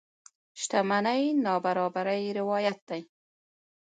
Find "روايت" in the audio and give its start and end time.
2.39-2.79